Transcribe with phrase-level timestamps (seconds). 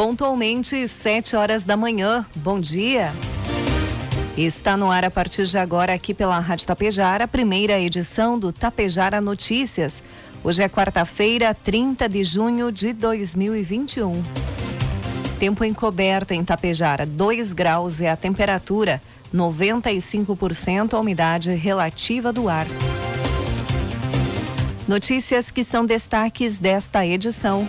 [0.00, 2.24] Pontualmente, 7 horas da manhã.
[2.34, 3.12] Bom dia.
[4.34, 8.50] Está no ar a partir de agora aqui pela Rádio Tapejara, a primeira edição do
[8.50, 10.02] Tapejara Notícias.
[10.42, 14.22] Hoje é quarta-feira, 30 de junho de 2021.
[15.38, 19.02] Tempo encoberto em Tapejara, 2 graus é a temperatura,
[19.34, 22.66] 95% a umidade relativa do ar.
[24.88, 27.66] Notícias que são destaques desta edição.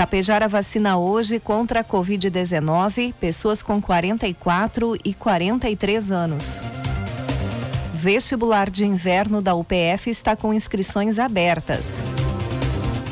[0.00, 6.62] Tapejara vacina hoje contra a Covid-19 pessoas com 44 e 43 anos.
[7.92, 12.02] Vestibular de inverno da UPF está com inscrições abertas.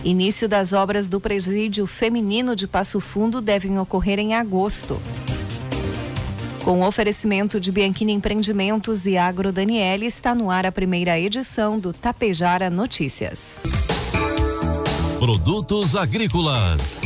[0.02, 4.98] Início das obras do presídio feminino de Passo Fundo devem ocorrer em agosto.
[6.64, 11.92] Com oferecimento de Bianchini Empreendimentos e Agro Daniele, está no ar a primeira edição do
[11.92, 13.56] Tapejara Notícias.
[15.18, 16.96] Produtos agrícolas.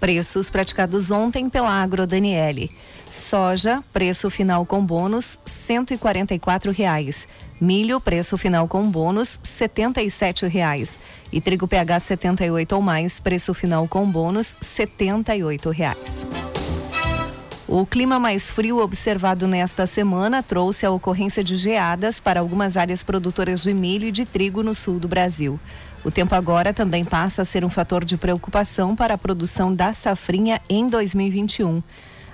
[0.00, 2.70] Preços praticados ontem pela Agro Daniele.
[3.06, 7.28] Soja, preço final com bônus, 144 reais.
[7.60, 10.98] Milho, preço final com bônus, 77 reais.
[11.30, 16.26] E trigo PH 78 ou mais, preço final com bônus, 78 reais.
[17.68, 23.04] O clima mais frio observado nesta semana trouxe a ocorrência de geadas para algumas áreas
[23.04, 25.60] produtoras de milho e de trigo no sul do Brasil.
[26.02, 29.92] O tempo agora também passa a ser um fator de preocupação para a produção da
[29.92, 31.82] safrinha em 2021.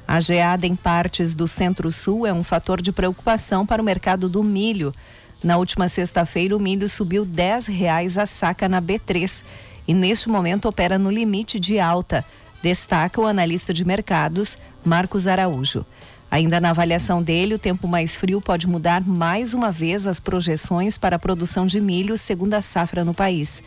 [0.07, 4.41] A geada em partes do centro-sul é um fator de preocupação para o mercado do
[4.45, 4.95] milho.
[5.43, 9.43] Na última sexta-feira, o milho subiu 10 reais a saca na B3
[9.89, 12.25] e neste momento opera no limite de alta,
[12.63, 15.85] destaca o analista de mercados Marcos Araújo.
[16.31, 20.99] Ainda na avaliação dele, o tempo mais frio pode mudar mais uma vez as projeções
[20.99, 23.63] para a produção de milho segundo a safra no país.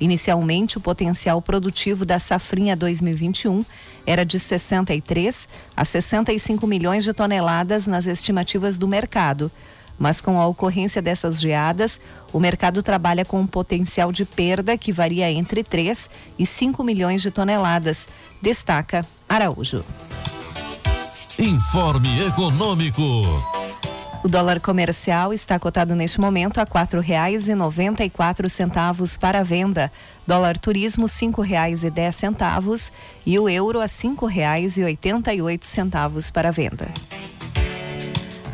[0.00, 3.64] Inicialmente, o potencial produtivo da safrinha 2021
[4.06, 9.50] era de 63 a 65 milhões de toneladas nas estimativas do mercado.
[9.98, 12.00] Mas com a ocorrência dessas geadas,
[12.32, 17.20] o mercado trabalha com um potencial de perda que varia entre 3 e 5 milhões
[17.20, 18.08] de toneladas,
[18.40, 19.84] destaca Araújo.
[21.40, 23.02] Informe Econômico.
[24.22, 29.16] O dólar comercial está cotado neste momento a quatro reais e noventa e quatro centavos
[29.16, 29.90] para venda.
[30.26, 32.92] Dólar turismo cinco reais e dez centavos
[33.24, 36.88] e o euro a cinco reais e oitenta e oito centavos para venda.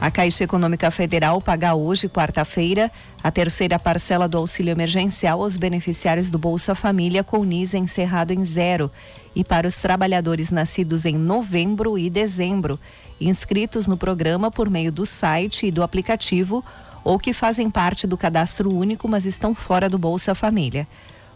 [0.01, 6.31] A Caixa Econômica Federal paga hoje, quarta-feira, a terceira parcela do auxílio emergencial aos beneficiários
[6.31, 8.93] do Bolsa Família com NIS encerrado em zero
[9.37, 12.81] e para os trabalhadores nascidos em novembro e dezembro,
[13.21, 16.65] inscritos no programa por meio do site e do aplicativo
[17.05, 20.89] ou que fazem parte do cadastro único, mas estão fora do Bolsa Família.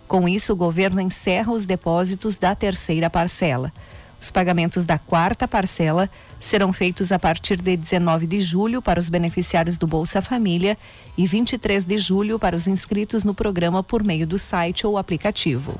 [0.08, 3.70] Com isso, o governo encerra os depósitos da terceira parcela.
[4.18, 6.08] Os pagamentos da quarta parcela
[6.40, 10.76] serão feitos a partir de 19 de julho para os beneficiários do Bolsa Família
[11.18, 15.78] e 23 de julho para os inscritos no programa por meio do site ou aplicativo.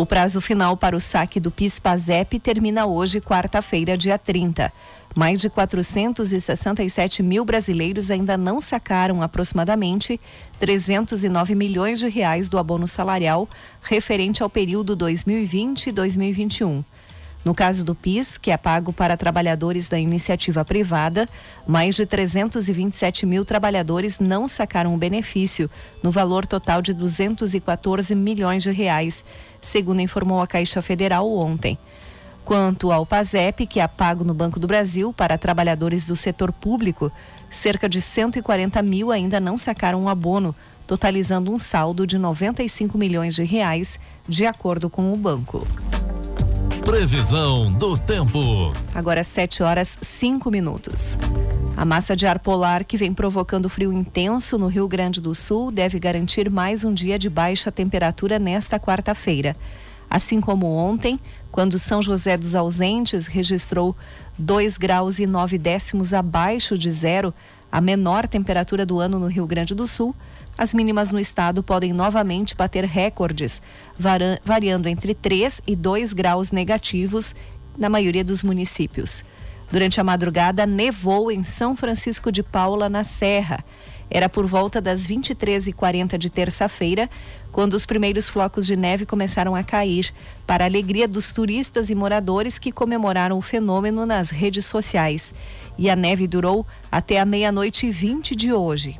[0.00, 4.72] O prazo final para o saque do PIS/PASEP termina hoje, quarta-feira, dia 30.
[5.14, 10.18] Mais de 467 mil brasileiros ainda não sacaram aproximadamente
[10.58, 13.46] 309 milhões de reais do abono salarial
[13.82, 16.82] referente ao período 2020 2021.
[17.42, 21.26] No caso do PIS, que é pago para trabalhadores da iniciativa privada,
[21.66, 25.70] mais de 327 mil trabalhadores não sacaram o benefício,
[26.02, 29.24] no valor total de 214 milhões de reais,
[29.60, 31.78] segundo informou a Caixa Federal ontem.
[32.44, 37.10] Quanto ao PASEP, que é pago no Banco do Brasil para trabalhadores do setor público,
[37.48, 40.54] cerca de 140 mil ainda não sacaram o abono,
[40.86, 43.98] totalizando um saldo de 95 milhões de reais,
[44.28, 45.66] de acordo com o banco.
[46.84, 48.72] Previsão do tempo.
[48.94, 51.18] Agora 7 horas 5 minutos.
[51.76, 55.70] A massa de ar polar que vem provocando frio intenso no Rio Grande do Sul
[55.70, 59.54] deve garantir mais um dia de baixa temperatura nesta quarta-feira.
[60.08, 61.20] Assim como ontem,
[61.52, 63.94] quando São José dos Ausentes registrou
[64.38, 67.32] 2 graus e 9 décimos abaixo de zero,
[67.70, 70.14] a menor temperatura do ano no Rio Grande do Sul,
[70.60, 73.62] as mínimas no estado podem novamente bater recordes,
[74.44, 77.34] variando entre 3 e 2 graus negativos
[77.78, 79.24] na maioria dos municípios.
[79.72, 83.64] Durante a madrugada, nevou em São Francisco de Paula, na Serra.
[84.10, 87.08] Era por volta das 23h40 de terça-feira,
[87.50, 90.12] quando os primeiros flocos de neve começaram a cair,
[90.46, 95.32] para a alegria dos turistas e moradores que comemoraram o fenômeno nas redes sociais.
[95.78, 98.98] E a neve durou até a meia-noite e 20 de hoje.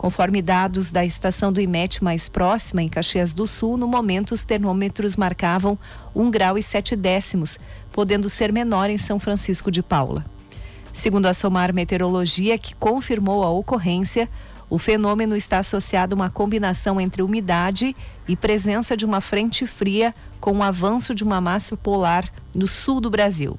[0.00, 4.42] Conforme dados da estação do IMET mais próxima, em Caxias do Sul, no momento os
[4.42, 5.78] termômetros marcavam
[6.14, 7.58] 1 grau e 7 décimos,
[7.92, 10.24] podendo ser menor em São Francisco de Paula.
[10.90, 14.26] Segundo a Somar Meteorologia, que confirmou a ocorrência,
[14.70, 17.94] o fenômeno está associado a uma combinação entre umidade
[18.26, 22.24] e presença de uma frente fria com o avanço de uma massa polar
[22.54, 23.58] no sul do Brasil.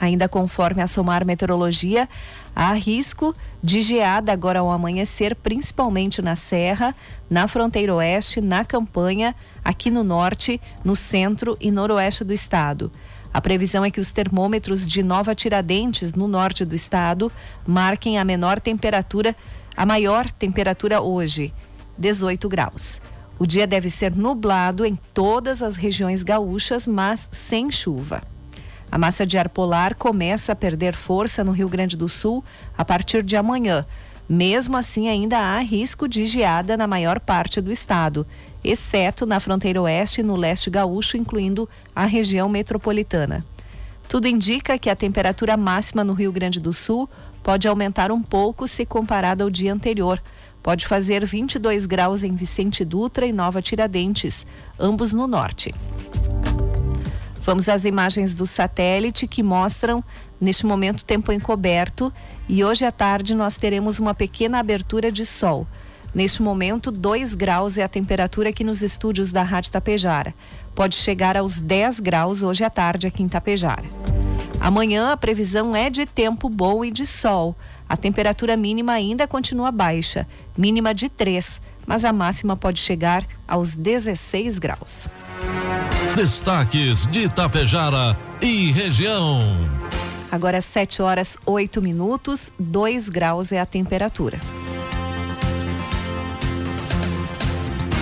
[0.00, 2.08] Ainda conforme a Somar Meteorologia,
[2.54, 6.94] há risco de geada agora ao amanhecer, principalmente na Serra,
[7.28, 9.34] na fronteira oeste, na campanha,
[9.64, 12.92] aqui no norte, no centro e noroeste do estado.
[13.34, 17.30] A previsão é que os termômetros de Nova Tiradentes, no norte do estado,
[17.66, 19.34] marquem a menor temperatura,
[19.76, 21.52] a maior temperatura hoje,
[21.98, 23.02] 18 graus.
[23.38, 28.20] O dia deve ser nublado em todas as regiões gaúchas, mas sem chuva.
[28.90, 32.42] A massa de ar polar começa a perder força no Rio Grande do Sul
[32.76, 33.84] a partir de amanhã.
[34.28, 38.26] Mesmo assim, ainda há risco de geada na maior parte do estado,
[38.62, 43.44] exceto na fronteira oeste e no leste gaúcho, incluindo a região metropolitana.
[44.08, 47.08] Tudo indica que a temperatura máxima no Rio Grande do Sul
[47.42, 50.20] pode aumentar um pouco se comparada ao dia anterior.
[50.62, 54.46] Pode fazer 22 graus em Vicente Dutra e Nova Tiradentes,
[54.78, 55.74] ambos no norte.
[57.48, 60.04] Vamos às imagens do satélite que mostram
[60.38, 62.12] neste momento tempo encoberto
[62.46, 65.66] e hoje à tarde nós teremos uma pequena abertura de sol.
[66.14, 70.34] Neste momento, 2 graus é a temperatura aqui nos estúdios da Rádio Tapejara.
[70.74, 73.88] Pode chegar aos 10 graus hoje à tarde aqui em Tapejara.
[74.60, 77.56] Amanhã a previsão é de tempo bom e de sol.
[77.88, 83.74] A temperatura mínima ainda continua baixa, mínima de 3, mas a máxima pode chegar aos
[83.74, 85.08] 16 graus.
[86.14, 89.40] Destaques de Itapejara e região.
[90.30, 94.38] Agora 7 horas 8 minutos, 2 graus é a temperatura.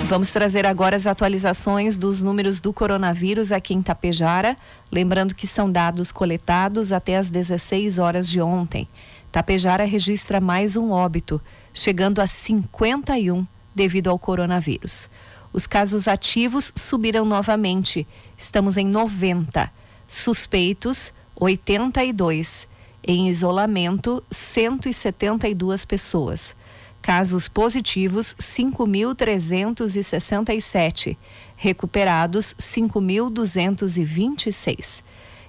[0.08, 4.56] Vamos trazer agora as atualizações dos números do coronavírus aqui em Tapejara.
[4.90, 8.88] Lembrando que são dados coletados até as 16 horas de ontem.
[9.30, 11.40] Tapejara registra mais um óbito,
[11.72, 15.08] chegando a 51 devido ao coronavírus.
[15.52, 18.04] Os casos ativos subiram novamente.
[18.36, 19.70] Estamos em 90.
[20.08, 22.68] Suspeitos, 82.
[23.06, 26.56] Em isolamento, 172 pessoas.
[27.00, 31.16] Casos positivos, 5.367.
[31.54, 35.04] Recuperados, 5.226.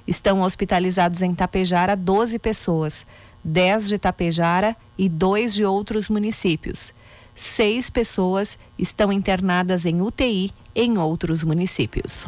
[0.06, 3.06] Estão hospitalizados em Tapejara 12 pessoas,
[3.44, 6.94] 10 de Tapejara e 2 de outros municípios
[7.38, 12.28] seis pessoas estão internadas em UTI em outros municípios.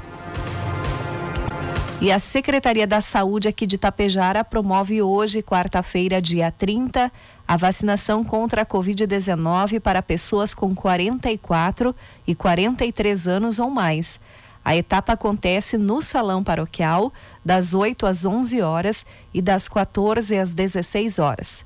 [2.02, 7.12] E a Secretaria da Saúde aqui de Tapejara promove hoje, quarta-feira, dia 30,
[7.46, 11.94] a vacinação contra a Covid-19 para pessoas com 44
[12.26, 14.18] e 43 anos ou mais.
[14.64, 17.12] A etapa acontece no Salão Paroquial,
[17.44, 21.66] das 8 às 11 horas e das 14 às 16 horas.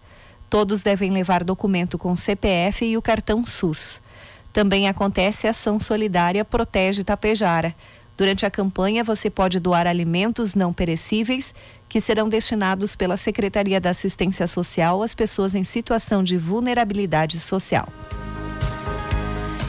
[0.54, 4.00] Todos devem levar documento com CPF e o cartão SUS.
[4.54, 7.74] Também acontece a ação solidária Protege Tapejara.
[8.16, 11.56] Durante a campanha, você pode doar alimentos não perecíveis
[11.90, 17.88] que serão destinados pela Secretaria da Assistência Social às pessoas em situação de vulnerabilidade social.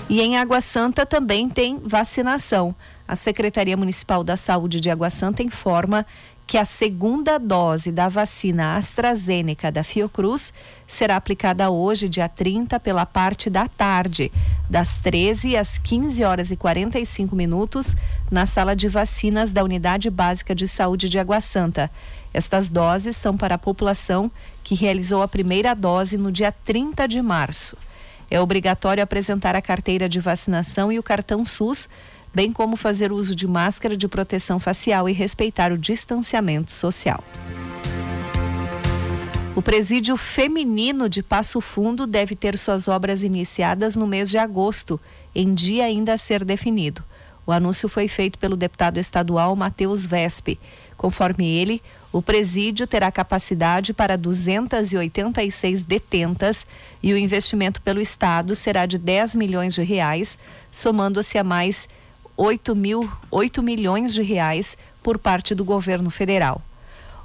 [0.06, 2.76] E em Água Santa também tem vacinação.
[3.08, 6.04] A Secretaria Municipal da Saúde de Água Santa informa
[6.46, 10.52] que a segunda dose da vacina AstraZeneca da Fiocruz
[10.86, 14.30] será aplicada hoje, dia 30, pela parte da tarde,
[14.68, 17.96] das 13 às 15 horas e 45 minutos,
[18.30, 21.90] na sala de vacinas da Unidade Básica de Saúde de Água Santa.
[22.32, 24.30] Estas doses são para a população
[24.62, 27.76] que realizou a primeira dose no dia 30 de março.
[28.30, 31.88] É obrigatório apresentar a carteira de vacinação e o cartão SUS
[32.34, 37.22] bem como fazer uso de máscara de proteção facial e respeitar o distanciamento social.
[39.56, 45.00] O presídio feminino de Passo Fundo deve ter suas obras iniciadas no mês de agosto,
[45.32, 47.04] em dia ainda a ser definido.
[47.46, 50.58] O anúncio foi feito pelo deputado estadual Matheus Vespe.
[50.96, 51.80] Conforme ele,
[52.12, 56.66] o presídio terá capacidade para 286 detentas
[57.02, 60.36] e o investimento pelo Estado será de 10 milhões de reais,
[60.70, 61.88] somando-se a mais
[62.36, 66.60] 8, mil, 8 milhões de reais por parte do governo federal.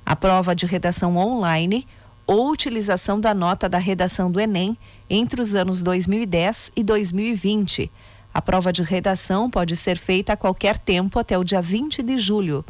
[0.06, 1.88] a prova de redação online
[2.24, 4.78] ou utilização da nota da redação do Enem
[5.10, 7.90] entre os anos 2010 e 2020.
[8.32, 12.16] A prova de redação pode ser feita a qualquer tempo até o dia 20 de
[12.16, 12.64] julho.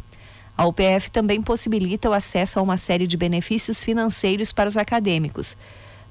[0.61, 5.57] A UPF também possibilita o acesso a uma série de benefícios financeiros para os acadêmicos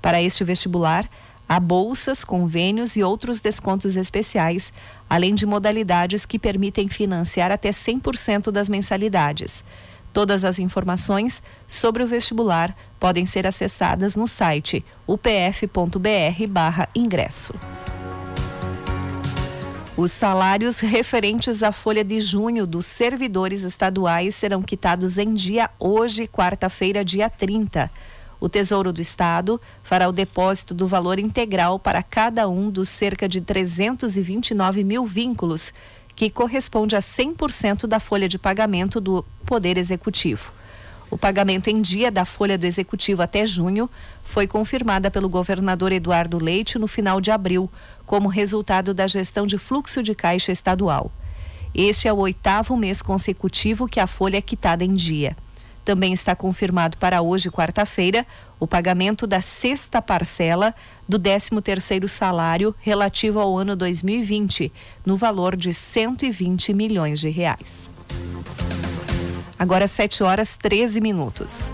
[0.01, 1.07] para este vestibular,
[1.47, 4.73] há bolsas, convênios e outros descontos especiais,
[5.07, 9.63] além de modalidades que permitem financiar até 100% das mensalidades.
[10.11, 17.53] Todas as informações sobre o vestibular podem ser acessadas no site upf.br/ingresso.
[20.01, 26.25] Os salários referentes à folha de junho dos servidores estaduais serão quitados em dia hoje,
[26.25, 27.91] quarta-feira, dia 30.
[28.39, 33.27] O Tesouro do Estado fará o depósito do valor integral para cada um dos cerca
[33.27, 35.73] de 329 mil vínculos,
[36.15, 40.49] que corresponde a 100% da folha de pagamento do Poder Executivo.
[41.11, 43.89] O pagamento em dia da folha do Executivo até junho
[44.23, 47.69] foi confirmada pelo governador Eduardo Leite no final de abril,
[48.09, 51.11] como resultado da gestão de fluxo de caixa estadual.
[51.75, 55.37] Este é o oitavo mês consecutivo que a folha é quitada em dia.
[55.85, 58.25] Também está confirmado para hoje, quarta-feira,
[58.59, 60.73] o pagamento da sexta parcela
[61.07, 64.73] do 13º salário relativo ao ano 2020,
[65.05, 67.91] no valor de 120 milhões de reais.
[69.59, 71.71] Agora 7 horas 13 minutos.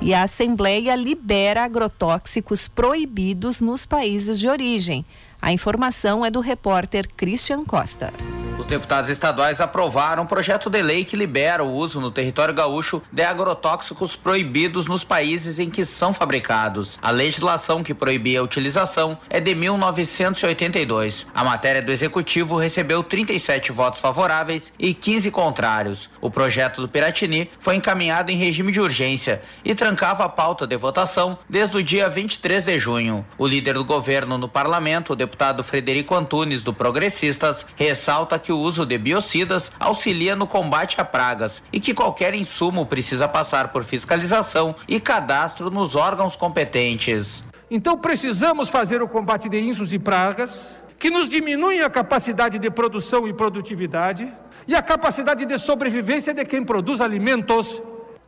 [0.00, 5.04] E a Assembleia libera agrotóxicos proibidos nos países de origem.
[5.40, 8.12] A informação é do repórter Christian Costa.
[8.58, 13.00] Os deputados estaduais aprovaram um projeto de lei que libera o uso no território gaúcho
[13.12, 16.98] de agrotóxicos proibidos nos países em que são fabricados.
[17.00, 21.24] A legislação que proibia a utilização é de 1982.
[21.32, 26.10] A matéria do executivo recebeu 37 votos favoráveis e 15 contrários.
[26.20, 30.76] O projeto do Piratini foi encaminhado em regime de urgência e trancava a pauta de
[30.76, 33.24] votação desde o dia 23 de junho.
[33.38, 38.52] O líder do governo no parlamento, o deputado Frederico Antunes, do Progressistas, ressalta que que
[38.52, 43.68] o uso de biocidas auxilia no combate a pragas e que qualquer insumo precisa passar
[43.68, 47.44] por fiscalização e cadastro nos órgãos competentes.
[47.70, 50.66] Então precisamos fazer o combate de insumos e pragas
[50.98, 54.32] que nos diminuem a capacidade de produção e produtividade
[54.66, 57.82] e a capacidade de sobrevivência de quem produz alimentos.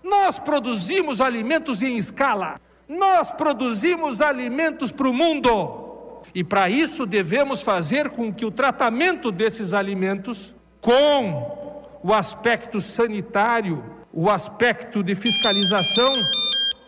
[0.05, 2.61] Nós produzimos alimentos em escala.
[2.87, 5.90] Nós produzimos alimentos para o mundo.
[6.35, 13.85] E para isso devemos fazer com que o tratamento desses alimentos, com o aspecto sanitário,
[14.13, 16.13] o aspecto de fiscalização,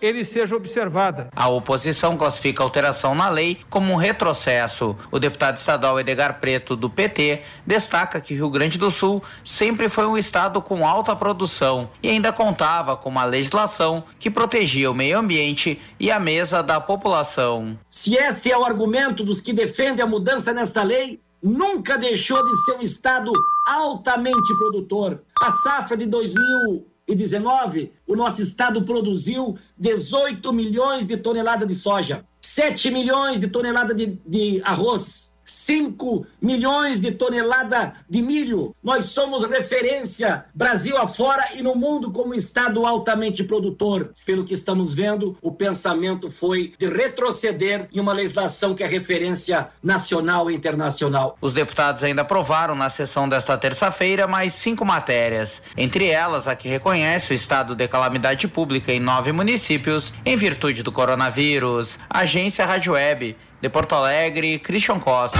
[0.02, 1.28] ele seja observada.
[1.34, 4.96] A oposição classifica a alteração na lei como um retrocesso.
[5.10, 10.06] O deputado estadual Edgar Preto, do PT, destaca que Rio Grande do Sul sempre foi
[10.06, 15.18] um estado com alta produção e ainda contava com uma legislação que protegia o meio
[15.18, 17.78] ambiente e a mesa da população.
[17.88, 22.64] Se este é o argumento dos que defendem a mudança nesta lei, nunca deixou de
[22.64, 23.32] ser um estado
[23.66, 25.22] altamente produtor.
[25.40, 32.24] A safra de 2000 2019, o nosso estado produziu 18 milhões de toneladas de soja,
[32.40, 38.74] 7 milhões de toneladas de, de arroz, 5 milhões de toneladas de milho.
[38.82, 44.12] Nós somos referência Brasil afora e no mundo como estado altamente produtor.
[44.24, 49.68] Pelo que estamos vendo, o pensamento foi de retroceder em uma legislação que é referência
[49.82, 51.36] nacional e internacional.
[51.40, 56.68] Os deputados ainda aprovaram na sessão desta terça-feira mais cinco matérias, entre elas a que
[56.68, 61.98] reconhece o estado de calamidade pública em nove municípios em virtude do coronavírus.
[62.08, 65.38] Agência Rádio Web de Porto Alegre, Christian Costa.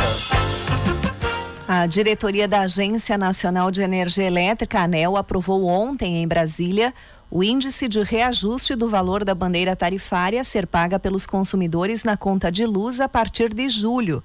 [1.67, 6.95] A diretoria da Agência Nacional de Energia Elétrica, ANEL, aprovou ontem em Brasília
[7.29, 12.17] o índice de reajuste do valor da bandeira tarifária a ser paga pelos consumidores na
[12.17, 14.23] conta de luz a partir de julho.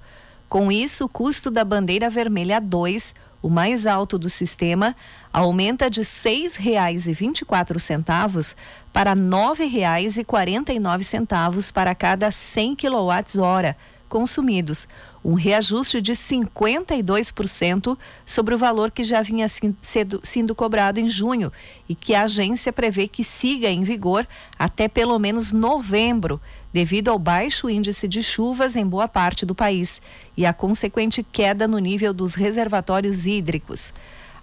[0.48, 4.94] Com isso, o custo da bandeira vermelha 2, o mais alto do sistema,
[5.32, 8.54] aumenta de R$ 6,24
[8.92, 13.74] para R$ 9,49 para cada 100 kWh
[14.08, 14.88] consumidos,
[15.24, 21.52] um reajuste de 52% sobre o valor que já vinha sido, sendo cobrado em junho
[21.88, 24.26] e que a agência prevê que siga em vigor
[24.58, 26.40] até pelo menos novembro,
[26.72, 30.02] devido ao baixo índice de chuvas em boa parte do país
[30.36, 33.94] e a consequente queda no nível dos reservatórios hídricos.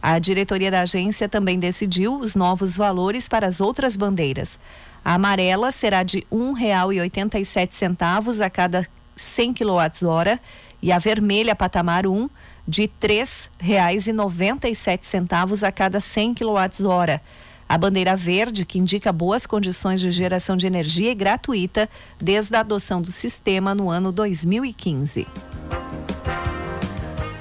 [0.01, 4.59] A diretoria da agência também decidiu os novos valores para as outras bandeiras.
[5.03, 10.39] A amarela será de R$ 1,87 a cada 100 kWh
[10.81, 12.29] e a vermelha patamar 1
[12.67, 17.19] de R$ 3,97 a cada 100 kWh.
[17.67, 21.89] A bandeira verde, que indica boas condições de geração de energia, é gratuita
[22.21, 25.27] desde a adoção do sistema no ano 2015.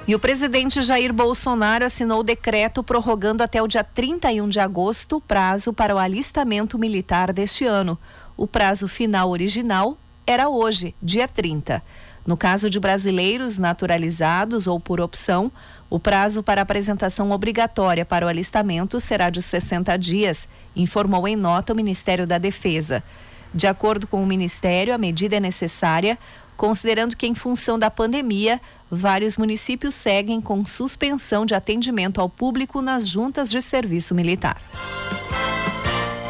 [0.07, 5.17] E o presidente Jair Bolsonaro assinou o decreto prorrogando até o dia 31 de agosto
[5.17, 7.99] o prazo para o alistamento militar deste ano.
[8.37, 11.83] O prazo final original era hoje, dia 30.
[12.27, 15.53] No caso de brasileiros naturalizados ou por opção,
[15.95, 21.73] o prazo para apresentação obrigatória para o alistamento será de 60 dias, informou em nota
[21.73, 23.01] o Ministério da Defesa.
[23.55, 26.19] De acordo com o Ministério, a medida é necessária,
[26.57, 28.61] considerando que, em função da pandemia,
[28.91, 34.61] vários municípios seguem com suspensão de atendimento ao público nas juntas de serviço militar.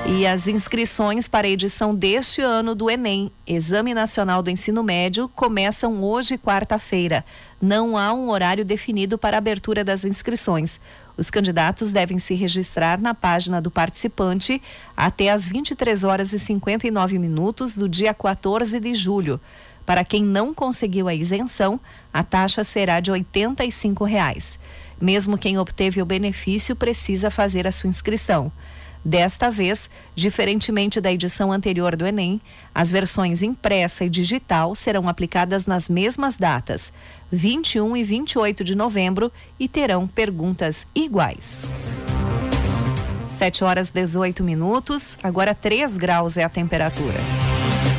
[0.06, 5.30] E as inscrições para a edição deste ano do Enem, Exame Nacional do Ensino Médio,
[5.30, 7.25] começam hoje, quarta-feira.
[7.61, 10.78] Não há um horário definido para a abertura das inscrições.
[11.16, 14.60] Os candidatos devem se registrar na página do participante
[14.95, 19.40] até às 23 horas e 59 minutos do dia 14 de julho.
[19.86, 21.80] Para quem não conseguiu a isenção,
[22.12, 24.58] a taxa será de 85 reais.
[25.00, 28.52] Mesmo quem obteve o benefício precisa fazer a sua inscrição.
[29.04, 32.40] Desta vez, diferentemente da edição anterior do Enem,
[32.75, 36.90] as versões impressa e digital serão aplicadas nas mesmas datas,
[37.30, 41.69] 21 e 28 de novembro, e terão perguntas iguais.
[43.28, 47.19] 7 horas 18 minutos, agora 3 graus é a temperatura.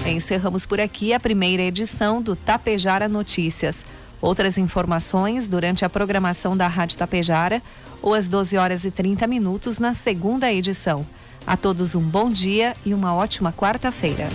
[0.07, 3.85] Encerramos por aqui a primeira edição do Tapejara Notícias.
[4.19, 7.61] Outras informações durante a programação da Rádio Tapejara
[8.01, 11.05] ou às 12 horas e 30 minutos na segunda edição.
[11.45, 14.27] A todos um bom dia e uma ótima quarta-feira.